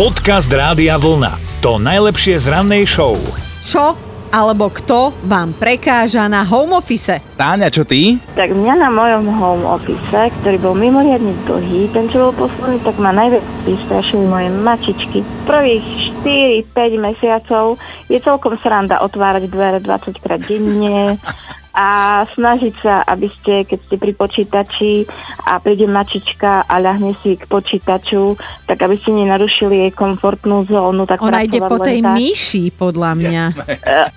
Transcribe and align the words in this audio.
Podcast 0.00 0.48
Rádia 0.48 0.96
Vlna. 0.96 1.60
To 1.60 1.76
najlepšie 1.76 2.40
z 2.40 2.48
rannej 2.48 2.88
show. 2.88 3.20
Čo 3.60 3.92
alebo 4.32 4.72
kto 4.72 5.12
vám 5.28 5.52
prekáža 5.52 6.24
na 6.24 6.40
home 6.40 6.72
office? 6.72 7.20
Táňa, 7.36 7.68
čo 7.68 7.84
ty? 7.84 8.16
Tak 8.32 8.56
mňa 8.56 8.80
na 8.80 8.88
mojom 8.88 9.28
home 9.28 9.68
office, 9.68 10.32
ktorý 10.40 10.56
bol 10.56 10.72
mimoriadne 10.72 11.36
dlhý, 11.44 11.92
ten 11.92 12.08
čo 12.08 12.32
bol 12.32 12.48
posledný, 12.48 12.80
tak 12.80 12.96
ma 12.96 13.12
najviac 13.12 13.44
vystrašili 13.68 14.24
moje 14.24 14.48
mačičky. 14.48 15.20
Prvých 15.44 15.84
4-5 16.24 16.96
mesiacov 16.96 17.76
je 18.08 18.16
celkom 18.24 18.56
sranda 18.64 19.04
otvárať 19.04 19.52
dvere 19.52 19.84
20 19.84 20.16
krát 20.16 20.40
denne, 20.40 21.20
a 21.80 21.86
snažiť 22.28 22.74
sa, 22.76 23.00
aby 23.08 23.32
ste, 23.32 23.64
keď 23.64 23.78
ste 23.88 23.96
pri 23.96 24.12
počítači 24.12 25.08
a 25.48 25.56
príde 25.56 25.88
mačička 25.88 26.68
a 26.68 26.74
ľahne 26.76 27.16
si 27.24 27.40
k 27.40 27.48
počítaču, 27.48 28.36
tak 28.68 28.84
aby 28.84 29.00
ste 29.00 29.16
nenarušili 29.16 29.88
jej 29.88 29.92
komfortnú 29.96 30.68
zónu. 30.68 31.08
Tak 31.08 31.24
Ona 31.24 31.48
ide 31.48 31.64
po 31.64 31.80
tej 31.80 32.04
tak. 32.04 32.20
myši, 32.20 32.64
podľa 32.76 33.10
mňa. 33.16 33.44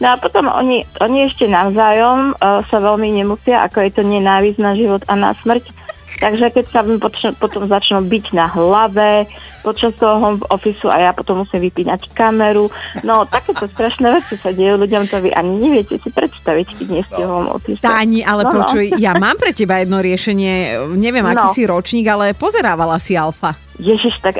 No 0.03 0.07
a 0.11 0.15
potom 0.19 0.51
oni, 0.51 0.83
oni 0.99 1.31
ešte 1.31 1.47
navzájom 1.47 2.35
uh, 2.35 2.59
sa 2.67 2.77
veľmi 2.83 3.15
nemusia, 3.15 3.63
ako 3.63 3.79
je 3.87 3.91
to 3.95 4.03
nenávisť 4.03 4.59
na 4.59 4.71
život 4.75 5.01
a 5.07 5.13
na 5.15 5.31
smrť 5.31 5.82
Takže 6.23 6.55
keď 6.55 6.65
sa 6.71 6.79
mi 6.87 6.95
potom 7.35 7.67
začnú 7.67 7.99
byť 8.07 8.25
na 8.31 8.47
hlave 8.47 9.27
počas 9.59 9.91
toho 9.99 10.23
home 10.23 10.39
office 10.47 10.79
a 10.87 11.11
ja 11.11 11.11
potom 11.11 11.43
musím 11.43 11.67
vypínať 11.67 12.15
kameru. 12.15 12.71
No 13.03 13.27
takéto 13.27 13.67
strašné 13.67 14.07
veci 14.15 14.39
sa 14.39 14.55
dejú 14.55 14.79
ľuďom, 14.79 15.03
to 15.11 15.19
vy 15.19 15.35
ani 15.35 15.51
neviete 15.59 15.99
si 15.99 16.07
predstaviť, 16.07 16.67
keď 16.79 16.87
nie 16.87 17.03
ste 17.03 17.27
home 17.27 17.51
office. 17.51 17.83
Táni, 17.83 18.23
ale 18.23 18.47
no, 18.47 18.51
počuj, 18.55 18.95
no. 18.95 18.99
ja 19.03 19.19
mám 19.19 19.35
pre 19.35 19.51
teba 19.51 19.83
jedno 19.83 19.99
riešenie, 19.99 20.79
neviem, 20.95 21.27
aký 21.27 21.47
no. 21.47 21.55
si 21.55 21.63
ročník, 21.67 22.07
ale 22.07 22.31
pozerávala 22.31 22.95
si 23.03 23.19
Alfa. 23.19 23.55
Ježiš, 23.83 24.23
tak... 24.23 24.39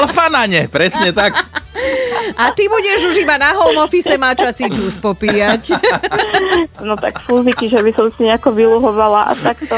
Alfa 0.00 0.26
na 0.34 0.50
ne, 0.50 0.66
presne 0.66 1.14
tak. 1.14 1.36
A 2.36 2.50
ty 2.54 2.68
budeš 2.68 3.10
už 3.10 3.16
iba 3.22 3.38
na 3.38 3.56
home 3.56 3.80
office 3.82 4.14
mačací 4.18 4.68
džús 4.70 4.98
popíjať. 4.98 5.70
No 6.80 6.96
tak 6.96 7.20
fúziky, 7.24 7.68
že 7.68 7.80
by 7.84 7.92
som 7.92 8.08
si 8.08 8.24
nejako 8.24 8.56
vyluhovala 8.56 9.30
a 9.30 9.32
takto. 9.36 9.76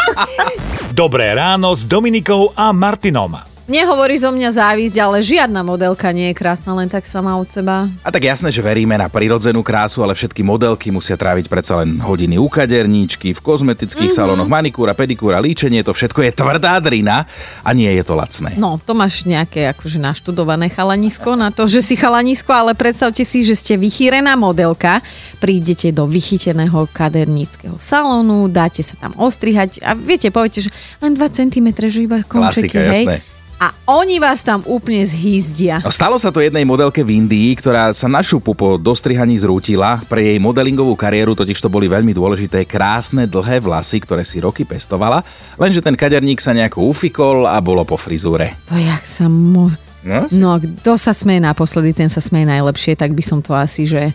Dobré 0.92 1.32
ráno 1.32 1.72
s 1.72 1.88
Dominikou 1.88 2.52
a 2.52 2.70
Martinom. 2.70 3.51
Nehovorí 3.70 4.18
zo 4.18 4.34
mňa 4.34 4.50
závisť, 4.58 4.96
ale 4.98 5.22
žiadna 5.22 5.62
modelka 5.62 6.10
nie 6.10 6.34
je 6.34 6.34
krásna 6.34 6.74
len 6.74 6.90
tak 6.90 7.06
sama 7.06 7.38
od 7.38 7.46
seba. 7.46 7.86
A 8.02 8.10
tak 8.10 8.26
jasné, 8.26 8.50
že 8.50 8.58
veríme 8.58 8.98
na 8.98 9.06
prirodzenú 9.06 9.62
krásu, 9.62 10.02
ale 10.02 10.18
všetky 10.18 10.42
modelky 10.42 10.90
musia 10.90 11.14
tráviť 11.14 11.46
predsa 11.46 11.78
len 11.78 12.02
hodiny 12.02 12.42
u 12.42 12.50
kaderníčky, 12.50 13.30
v 13.30 13.38
kozmetických 13.38 14.10
mm-hmm. 14.10 14.18
salónoch, 14.18 14.50
manikúra, 14.50 14.98
pedikúra, 14.98 15.38
líčenie, 15.38 15.86
to 15.86 15.94
všetko 15.94 16.26
je 16.26 16.32
tvrdá 16.34 16.82
drina 16.82 17.22
a 17.62 17.70
nie 17.70 17.86
je 17.86 18.02
to 18.02 18.18
lacné. 18.18 18.58
No, 18.58 18.82
to 18.82 18.98
máš 18.98 19.22
nejaké 19.30 19.70
akože 19.70 20.02
naštudované 20.02 20.66
chalanisko 20.66 21.38
na 21.38 21.54
to, 21.54 21.70
že 21.70 21.86
si 21.86 21.94
chalanisko, 21.94 22.50
ale 22.50 22.74
predstavte 22.74 23.22
si, 23.22 23.46
že 23.46 23.54
ste 23.54 23.78
vychýrená 23.78 24.34
modelka, 24.34 24.98
prídete 25.38 25.94
do 25.94 26.10
vychyteného 26.10 26.90
kaderníckého 26.90 27.78
salónu, 27.78 28.50
dáte 28.50 28.82
sa 28.82 28.98
tam 28.98 29.14
ostrihať 29.22 29.78
a 29.86 29.94
viete, 29.94 30.34
poviete, 30.34 30.66
že 30.66 30.70
len 30.98 31.14
2 31.14 31.30
cm, 31.30 31.68
že 31.86 32.00
iba 32.02 32.26
končeky, 32.26 32.74
Klasika, 32.74 32.90
hej. 32.90 33.06
Jasné 33.06 33.31
a 33.62 33.70
oni 33.86 34.18
vás 34.18 34.42
tam 34.42 34.58
úplne 34.66 35.06
zhýzdia. 35.06 35.78
Stalo 35.86 36.18
sa 36.18 36.34
to 36.34 36.42
jednej 36.42 36.66
modelke 36.66 37.06
v 37.06 37.22
Indii, 37.22 37.54
ktorá 37.54 37.94
sa 37.94 38.10
na 38.10 38.18
šupu 38.18 38.58
po 38.58 38.74
dostrihaní 38.74 39.38
zrútila. 39.38 40.02
Pre 40.10 40.18
jej 40.18 40.42
modelingovú 40.42 40.98
kariéru 40.98 41.38
totiž 41.38 41.62
to 41.62 41.70
boli 41.70 41.86
veľmi 41.86 42.10
dôležité 42.10 42.66
krásne 42.66 43.30
dlhé 43.30 43.62
vlasy, 43.62 44.02
ktoré 44.02 44.26
si 44.26 44.42
roky 44.42 44.66
pestovala, 44.66 45.22
lenže 45.54 45.78
ten 45.78 45.94
kaderník 45.94 46.42
sa 46.42 46.50
nejako 46.50 46.90
ufikol 46.90 47.46
a 47.46 47.62
bolo 47.62 47.86
po 47.86 47.94
frizúre. 47.94 48.58
To 48.66 48.74
jak 48.74 49.06
sa 49.06 49.30
mo... 49.30 49.70
No? 50.02 50.26
no, 50.34 50.58
kto 50.58 50.98
sa 50.98 51.14
smeje 51.14 51.38
naposledy, 51.38 51.94
ten 51.94 52.10
sa 52.10 52.18
smeje 52.18 52.50
najlepšie, 52.50 52.98
tak 52.98 53.14
by 53.14 53.22
som 53.22 53.38
to 53.38 53.54
asi, 53.54 53.86
že 53.86 54.10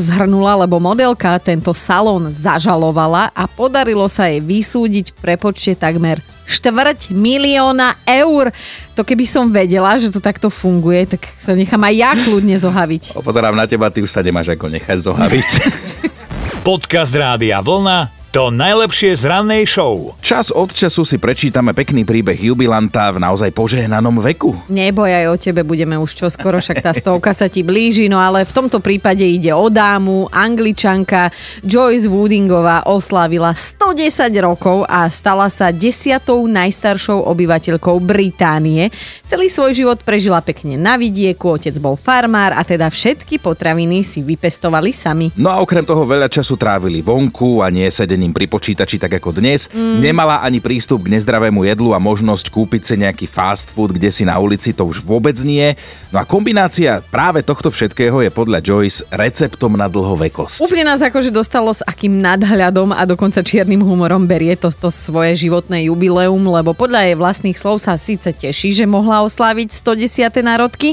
zhrnula, 0.00 0.64
lebo 0.64 0.80
modelka 0.80 1.36
tento 1.40 1.76
salón 1.76 2.32
zažalovala 2.32 3.32
a 3.32 3.44
podarilo 3.44 4.08
sa 4.08 4.28
jej 4.28 4.40
vysúdiť 4.40 5.12
v 5.12 5.16
prepočte 5.20 5.72
takmer 5.76 6.20
štvrť 6.50 7.14
milióna 7.14 7.94
eur. 8.04 8.50
To 8.98 9.06
keby 9.06 9.24
som 9.24 9.48
vedela, 9.54 9.94
že 9.96 10.10
to 10.10 10.18
takto 10.18 10.50
funguje, 10.50 11.06
tak 11.16 11.30
sa 11.38 11.54
nechám 11.54 11.80
aj 11.80 11.94
ja 11.94 12.10
kľudne 12.18 12.58
zohaviť. 12.58 13.14
Pozerám 13.30 13.54
na 13.54 13.70
teba, 13.70 13.88
ty 13.88 14.02
už 14.02 14.10
sa 14.10 14.20
nemáš 14.20 14.50
ako 14.52 14.66
nechať 14.66 14.98
zohaviť. 14.98 15.48
Podcast 16.66 17.14
Rádia 17.14 17.62
Vlna 17.62 18.19
to 18.30 18.54
najlepšie 18.54 19.18
z 19.18 19.26
rannej 19.26 19.66
show. 19.66 20.14
Čas 20.22 20.54
od 20.54 20.70
času 20.70 21.02
si 21.02 21.18
prečítame 21.18 21.74
pekný 21.74 22.06
príbeh 22.06 22.38
jubilanta 22.38 23.10
v 23.10 23.18
naozaj 23.18 23.50
požehnanom 23.50 24.22
veku. 24.22 24.54
Neboj 24.70 25.10
aj 25.10 25.26
o 25.26 25.34
tebe, 25.34 25.66
budeme 25.66 25.98
už 25.98 26.14
čoskoro, 26.14 26.62
však 26.62 26.78
tá 26.78 26.94
stovka 26.94 27.34
sa 27.34 27.50
ti 27.50 27.66
blíži, 27.66 28.06
no 28.06 28.22
ale 28.22 28.46
v 28.46 28.54
tomto 28.54 28.78
prípade 28.78 29.26
ide 29.26 29.50
o 29.50 29.66
dámu, 29.66 30.30
angličanka 30.30 31.34
Joyce 31.66 32.06
Woodingová 32.06 32.86
oslávila 32.86 33.50
110 33.50 34.30
rokov 34.38 34.86
a 34.86 35.10
stala 35.10 35.50
sa 35.50 35.74
desiatou 35.74 36.46
najstaršou 36.46 37.26
obyvateľkou 37.34 37.98
Británie. 37.98 38.94
Celý 39.26 39.50
svoj 39.50 39.74
život 39.74 39.98
prežila 40.06 40.38
pekne 40.38 40.78
na 40.78 40.94
vidieku, 40.94 41.58
otec 41.58 41.74
bol 41.82 41.98
farmár 41.98 42.54
a 42.54 42.62
teda 42.62 42.94
všetky 42.94 43.42
potraviny 43.42 44.06
si 44.06 44.22
vypestovali 44.22 44.94
sami. 44.94 45.34
No 45.34 45.50
a 45.50 45.58
okrem 45.58 45.82
toho 45.82 46.06
veľa 46.06 46.30
času 46.30 46.54
trávili 46.54 47.02
vonku 47.02 47.66
a 47.66 47.74
nie 47.74 47.90
sedení 47.90 48.19
sedením 48.20 48.36
pri 48.36 48.52
počítači 48.52 49.00
tak 49.00 49.16
ako 49.16 49.32
dnes. 49.32 49.72
Mm. 49.72 50.04
Nemala 50.04 50.44
ani 50.44 50.60
prístup 50.60 51.08
k 51.08 51.16
nezdravému 51.16 51.64
jedlu 51.64 51.96
a 51.96 51.98
možnosť 52.02 52.52
kúpiť 52.52 52.82
si 52.84 52.94
nejaký 53.00 53.24
fast 53.24 53.72
food, 53.72 53.96
kde 53.96 54.12
si 54.12 54.28
na 54.28 54.36
ulici, 54.36 54.76
to 54.76 54.84
už 54.84 55.00
vôbec 55.00 55.32
nie. 55.40 55.72
No 56.12 56.20
a 56.20 56.28
kombinácia 56.28 57.00
práve 57.08 57.40
tohto 57.40 57.72
všetkého 57.72 58.20
je 58.20 58.28
podľa 58.28 58.60
Joyce 58.60 59.08
receptom 59.08 59.72
na 59.72 59.88
dlhovekosť. 59.88 60.60
Úplne 60.60 60.84
nás 60.92 61.00
akože 61.00 61.32
dostalo 61.32 61.72
s 61.72 61.80
akým 61.80 62.20
nadhľadom 62.20 62.92
a 62.92 63.08
dokonca 63.08 63.40
čiernym 63.40 63.80
humorom 63.80 64.28
berie 64.28 64.52
to, 64.52 64.68
to 64.68 64.92
svoje 64.92 65.48
životné 65.48 65.88
jubileum, 65.88 66.44
lebo 66.44 66.76
podľa 66.76 67.08
jej 67.08 67.16
vlastných 67.16 67.56
slov 67.56 67.80
sa 67.80 67.96
síce 67.96 68.36
teší, 68.36 68.76
že 68.76 68.84
mohla 68.84 69.24
osláviť 69.24 69.72
110. 69.72 70.28
národky, 70.44 70.92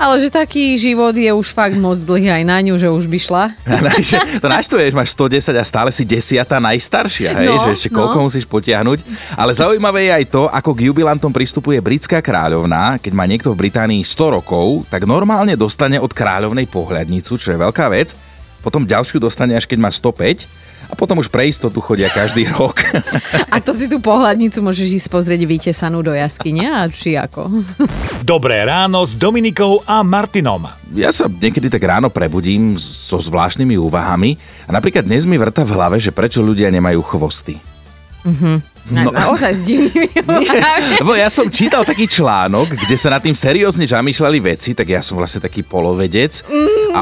ale 0.00 0.16
že 0.16 0.32
taký 0.32 0.80
život 0.80 1.12
je 1.12 1.28
už 1.28 1.52
fakt 1.52 1.76
moc 1.76 2.00
dlhý 2.00 2.32
aj 2.32 2.44
na 2.48 2.56
ňu, 2.64 2.80
že 2.80 2.88
už 2.88 3.04
by 3.04 3.18
šla. 3.20 3.44
to 4.40 4.48
naštvuješ, 4.48 4.96
máš 4.96 5.12
110 5.12 5.52
a 5.60 5.64
stále 5.64 5.92
si 5.92 6.08
desiata 6.08 6.56
najstaršia, 6.56 7.36
hej? 7.36 7.52
No, 7.52 7.60
že 7.60 7.76
ešte 7.76 7.92
no. 7.92 8.00
koľko 8.00 8.18
musíš 8.24 8.48
potiahnuť. 8.48 9.04
Ale 9.36 9.52
zaujímavé 9.52 10.08
je 10.08 10.12
aj 10.16 10.24
to, 10.32 10.42
ako 10.48 10.72
k 10.72 10.88
jubilantom 10.88 11.28
pristupuje 11.28 11.76
britská 11.84 12.24
kráľovná. 12.24 12.96
Keď 12.96 13.12
má 13.12 13.28
niekto 13.28 13.52
v 13.52 13.68
Británii 13.68 14.00
100 14.00 14.40
rokov, 14.40 14.88
tak 14.88 15.04
normálne 15.04 15.52
dostane 15.52 16.00
od 16.00 16.16
kráľovnej 16.16 16.64
pohľadnicu, 16.64 17.36
čo 17.36 17.52
je 17.52 17.60
veľká 17.60 17.92
vec. 17.92 18.16
Potom 18.64 18.88
ďalšiu 18.88 19.20
dostane 19.20 19.52
až 19.52 19.68
keď 19.68 19.78
má 19.84 19.92
105 19.92 20.69
a 20.90 20.94
potom 20.98 21.22
už 21.22 21.30
pre 21.30 21.46
istotu 21.46 21.78
chodia 21.78 22.10
každý 22.10 22.50
rok. 22.58 22.82
A 23.48 23.62
to 23.62 23.70
si 23.70 23.86
tú 23.86 24.02
pohľadnicu 24.02 24.58
môžeš 24.58 25.00
ísť 25.00 25.08
pozrieť 25.08 25.46
vytesanú 25.46 26.02
do 26.02 26.10
jaskyne, 26.10 26.66
a 26.66 26.90
či 26.90 27.14
ako? 27.14 27.46
Dobré 28.26 28.66
ráno 28.66 29.06
s 29.06 29.14
Dominikou 29.14 29.86
a 29.86 30.02
Martinom. 30.02 30.66
Ja 30.90 31.14
sa 31.14 31.30
niekedy 31.30 31.70
tak 31.70 31.86
ráno 31.86 32.10
prebudím 32.10 32.74
so 32.74 33.22
zvláštnymi 33.22 33.78
úvahami 33.78 34.34
a 34.66 34.74
napríklad 34.74 35.06
dnes 35.06 35.22
mi 35.22 35.38
vrta 35.38 35.62
v 35.62 35.78
hlave, 35.78 36.02
že 36.02 36.10
prečo 36.10 36.42
ľudia 36.42 36.66
nemajú 36.74 36.98
chvosty. 37.06 37.62
Mm-hmm. 38.26 38.69
No, 38.88 39.12
naozaj 39.12 39.52
s 39.54 39.62
divnými 39.68 40.08
Lebo 41.04 41.12
ja 41.12 41.28
som 41.28 41.46
čítal 41.52 41.84
taký 41.84 42.08
článok, 42.08 42.74
kde 42.74 42.96
sa 42.96 43.12
nad 43.12 43.20
tým 43.20 43.36
seriózne 43.36 43.84
zamýšľali 43.84 44.38
veci, 44.40 44.72
tak 44.72 44.88
ja 44.88 45.04
som 45.04 45.20
vlastne 45.20 45.44
taký 45.44 45.62
polovedec. 45.62 46.42
Mm. 46.48 46.90
A 46.96 47.00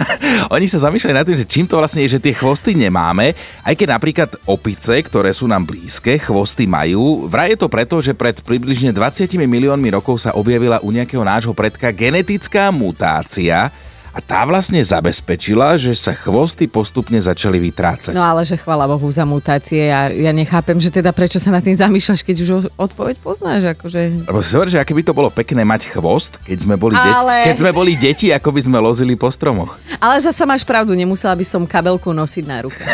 oni 0.56 0.66
sa 0.70 0.80
zamýšľali 0.86 1.14
nad 1.14 1.26
tým, 1.26 1.36
že 1.36 1.50
čím 1.50 1.66
to 1.68 1.76
vlastne 1.76 2.06
je, 2.06 2.16
že 2.16 2.22
tie 2.22 2.32
chvosty 2.32 2.72
nemáme, 2.78 3.36
aj 3.66 3.74
keď 3.74 3.88
napríklad 3.98 4.30
opice, 4.48 5.02
ktoré 5.02 5.34
sú 5.34 5.50
nám 5.50 5.66
blízke, 5.66 6.16
chvosty 6.16 6.64
majú. 6.64 7.28
Vraj 7.28 7.52
je 7.52 7.58
to 7.60 7.68
preto, 7.68 7.96
že 8.00 8.16
pred 8.16 8.38
približne 8.40 8.94
20 8.94 9.28
miliónmi 9.36 9.92
rokov 9.92 10.24
sa 10.24 10.32
objavila 10.38 10.80
u 10.80 10.88
nejakého 10.94 11.26
nášho 11.26 11.52
predka 11.52 11.92
genetická 11.92 12.72
mutácia, 12.72 13.68
a 14.16 14.24
tá 14.24 14.48
vlastne 14.48 14.80
zabezpečila, 14.80 15.76
že 15.76 15.92
sa 15.92 16.16
chvosty 16.16 16.64
postupne 16.64 17.20
začali 17.20 17.60
vytrácať. 17.60 18.16
No 18.16 18.24
ale 18.24 18.48
že 18.48 18.56
chvala 18.56 18.88
Bohu 18.88 19.04
za 19.12 19.28
mutácie. 19.28 19.92
Ja, 19.92 20.08
ja 20.08 20.32
nechápem, 20.32 20.80
že 20.80 20.88
teda 20.88 21.12
prečo 21.12 21.36
sa 21.36 21.52
na 21.52 21.60
tým 21.60 21.76
zamýšľaš, 21.76 22.24
keď 22.24 22.36
už 22.40 22.50
odpoveď 22.80 23.20
poznáš. 23.20 23.76
Akože... 23.76 24.24
Lebo 24.24 24.40
si 24.40 24.56
hovorí, 24.56 24.72
že 24.72 24.80
aké 24.80 24.96
by 24.96 25.04
to 25.04 25.12
bolo 25.12 25.28
pekné 25.28 25.68
mať 25.68 25.92
chvost, 25.92 26.40
keď 26.48 26.58
sme 26.64 26.80
boli, 26.80 26.96
ale... 26.96 27.44
deti, 27.44 27.46
keď 27.52 27.56
sme 27.60 27.72
boli 27.76 27.92
deti, 27.92 28.32
ako 28.32 28.56
by 28.56 28.60
sme 28.64 28.78
lozili 28.80 29.20
po 29.20 29.28
stromoch. 29.28 29.76
Ale 30.00 30.16
zasa 30.24 30.48
máš 30.48 30.64
pravdu, 30.64 30.96
nemusela 30.96 31.36
by 31.36 31.44
som 31.44 31.68
kabelku 31.68 32.08
nosiť 32.16 32.44
na 32.48 32.64
ruke. 32.64 32.80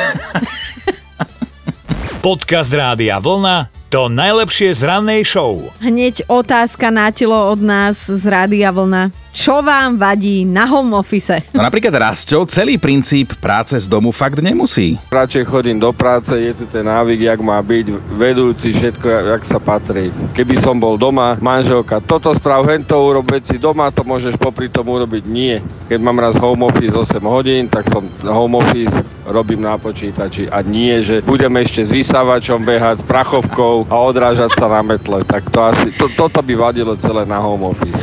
Podcast 2.27 2.75
Rádia 2.75 3.23
Vlna 3.23 3.71
to 3.93 4.09
najlepšie 4.09 4.73
z 4.73 4.89
rannej 4.89 5.23
show. 5.23 5.69
Hneď 5.85 6.25
otázka 6.25 6.89
na 6.89 7.13
telo 7.13 7.37
od 7.37 7.61
nás 7.61 8.09
z 8.09 8.25
Rádia 8.25 8.73
Vlna. 8.73 9.22
Čo 9.33 9.65
vám 9.65 9.97
vadí 9.97 10.45
na 10.45 10.69
home 10.69 10.93
office? 10.93 11.41
No 11.57 11.65
napríklad 11.65 11.97
Rastio, 11.97 12.45
celý 12.45 12.77
princíp 12.77 13.33
práce 13.41 13.75
z 13.81 13.89
domu 13.89 14.13
fakt 14.13 14.45
nemusí. 14.45 15.01
Radšej 15.09 15.49
chodím 15.49 15.81
do 15.81 15.89
práce, 15.91 16.37
je 16.37 16.53
tu 16.53 16.69
ten 16.69 16.85
návyk, 16.85 17.33
jak 17.33 17.41
má 17.41 17.57
byť, 17.65 18.13
vedúci, 18.13 18.77
všetko, 18.77 19.07
jak 19.09 19.43
sa 19.49 19.57
patrí. 19.57 20.13
Keby 20.37 20.61
som 20.61 20.77
bol 20.77 21.01
doma, 21.01 21.41
manželka, 21.41 22.05
toto 22.05 22.29
sprav, 22.37 22.69
hento 22.69 22.93
urob 22.95 23.25
veci 23.25 23.57
doma, 23.57 23.89
to 23.89 24.05
môžeš 24.05 24.37
popri 24.37 24.69
tom 24.69 24.93
urobiť. 24.93 25.25
Nie. 25.25 25.65
Keď 25.89 25.99
mám 26.05 26.21
raz 26.21 26.37
home 26.37 26.69
office 26.69 26.93
8 26.93 27.19
hodín, 27.25 27.73
tak 27.73 27.89
som 27.89 28.05
home 28.21 28.61
office 28.61 28.95
robím 29.25 29.65
na 29.65 29.81
počítači 29.81 30.51
a 30.53 30.61
nie, 30.61 31.01
že 31.01 31.25
budem 31.25 31.51
ešte 31.63 31.87
s 31.87 31.91
vysávačom 31.91 32.61
behať, 32.61 33.01
s 33.01 33.05
prachovkou 33.09 33.89
a 33.89 33.97
odrážať 33.97 34.53
sa 34.59 34.69
na 34.69 34.83
metle. 34.85 35.25
Tak 35.25 35.49
to 35.49 35.59
asi, 35.63 35.89
to, 35.95 36.11
toto 36.13 36.45
by 36.45 36.53
vadilo 36.53 36.93
celé 37.01 37.25
na 37.25 37.41
home 37.41 37.71
office. 37.71 38.03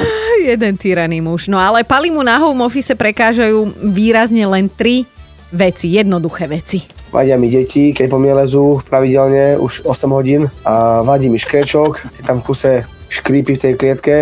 Jeden 0.50 0.82
tyraný 0.82 1.22
muž. 1.22 1.46
No 1.46 1.62
ale 1.62 1.86
Palimu 1.86 2.26
na 2.26 2.42
home 2.42 2.66
office 2.66 2.98
prekážajú 2.98 3.70
výrazne 3.94 4.50
len 4.50 4.66
tri 4.66 5.06
veci, 5.54 5.94
jednoduché 5.94 6.50
veci. 6.50 6.82
Vadia 7.14 7.38
mi 7.38 7.54
deti, 7.54 7.94
keď 7.94 8.10
po 8.10 8.18
mne 8.18 8.42
lezú 8.42 8.82
pravidelne 8.82 9.62
už 9.62 9.86
8 9.86 10.10
hodín 10.10 10.50
a 10.66 11.06
vadí 11.06 11.30
mi 11.30 11.38
škrečok, 11.38 12.18
keď 12.18 12.24
tam 12.26 12.42
kuse 12.42 12.82
škrípy 13.14 13.58
v 13.58 13.62
tej 13.62 13.74
klietke 13.78 14.16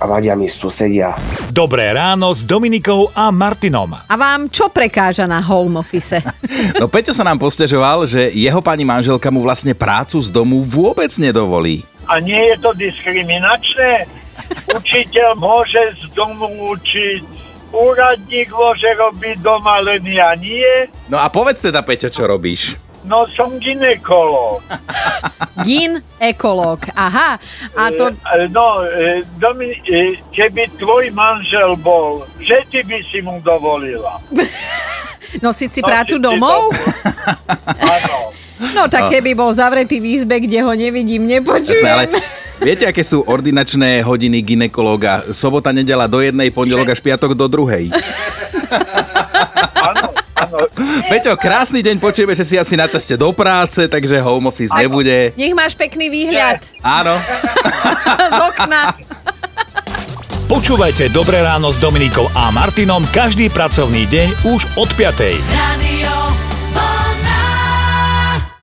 a 0.00 0.04
vadia 0.04 0.36
mi 0.36 0.52
susedia. 0.52 1.16
Dobré 1.48 1.96
ráno 1.96 2.28
s 2.36 2.44
Dominikou 2.44 3.08
a 3.16 3.32
Martinom. 3.32 3.96
A 4.04 4.14
vám 4.20 4.52
čo 4.52 4.68
prekáža 4.68 5.24
na 5.24 5.40
home 5.40 5.80
office? 5.80 6.20
No 6.76 6.92
Peťo 6.92 7.16
sa 7.16 7.24
nám 7.24 7.40
postežoval, 7.40 8.04
že 8.04 8.32
jeho 8.36 8.60
pani 8.60 8.84
manželka 8.84 9.32
mu 9.32 9.40
vlastne 9.40 9.72
prácu 9.72 10.20
z 10.20 10.28
domu 10.28 10.60
vôbec 10.60 11.08
nedovolí. 11.16 11.84
A 12.04 12.20
nie 12.20 12.40
je 12.52 12.56
to 12.60 12.76
diskriminačné? 12.76 14.19
Učiteľ 14.70 15.34
môže 15.34 15.80
z 15.96 16.10
domu 16.10 16.46
učiť, 16.70 17.22
úradník 17.70 18.50
môže 18.50 18.90
robiť 18.92 19.36
doma, 19.38 19.78
len 19.80 20.02
ja 20.04 20.34
nie. 20.34 20.90
No 21.06 21.18
a 21.18 21.26
povedz 21.26 21.60
teda, 21.60 21.80
Peťo, 21.80 22.08
čo 22.08 22.24
robíš? 22.24 22.76
No 23.00 23.24
som 23.26 23.56
ginekolog. 23.56 24.60
Gin 25.66 26.04
ekológ. 26.20 26.84
Aha. 26.92 27.40
A 27.72 27.82
to... 27.90 28.12
E, 28.12 28.44
No, 28.48 28.84
e, 28.84 29.24
Domi, 29.40 29.72
e, 29.82 30.12
keby 30.28 30.68
tvoj 30.76 31.08
manžel 31.10 31.80
bol, 31.80 32.28
že 32.38 32.60
ty 32.68 32.84
by 32.84 33.00
si 33.02 33.24
mu 33.24 33.40
dovolila. 33.40 34.20
Nosiť 35.44 35.70
si 35.70 35.80
No, 35.80 35.86
prácu 35.86 36.14
si- 36.14 36.20
si 36.20 36.26
domov? 36.26 36.60
Áno. 37.96 38.16
No 38.70 38.84
tak 38.86 39.08
keby 39.08 39.32
bol 39.32 39.48
zavretý 39.50 39.96
v 39.96 40.20
izbe, 40.20 40.36
kde 40.36 40.60
ho 40.60 40.72
nevidím, 40.74 41.24
nepočujem. 41.24 41.80
Jasné, 41.80 42.12
ale 42.12 42.20
viete, 42.60 42.84
aké 42.86 43.02
sú 43.02 43.24
ordinačné 43.24 44.04
hodiny 44.04 44.40
ginekológa? 44.44 45.28
Sobota, 45.32 45.72
nedela 45.72 46.06
do 46.06 46.20
jednej, 46.20 46.52
pondelok 46.52 46.92
až 46.92 47.00
piatok 47.00 47.34
do 47.34 47.48
druhej. 47.48 47.90
Áno, 49.80 50.06
áno. 50.36 50.58
Peťo, 51.08 51.34
krásny 51.34 51.80
deň, 51.82 51.96
počujeme, 51.98 52.36
že 52.36 52.44
si 52.46 52.54
asi 52.54 52.78
na 52.78 52.86
ceste 52.86 53.16
do 53.16 53.32
práce, 53.32 53.88
takže 53.88 54.20
home 54.20 54.48
office 54.52 54.72
nebude. 54.76 55.34
Nech 55.34 55.56
máš 55.56 55.74
pekný 55.74 56.06
výhľad 56.12 56.60
Áno. 56.80 57.18
z 58.36 58.40
okna. 58.52 58.94
Počúvajte 60.50 61.14
Dobré 61.14 61.46
ráno 61.46 61.70
s 61.70 61.78
Dominikou 61.78 62.26
a 62.34 62.50
Martinom 62.50 63.06
každý 63.14 63.46
pracovný 63.54 64.02
deň 64.10 64.28
už 64.50 64.66
od 64.74 64.90
5. 64.98 65.14
Radio 65.46 65.99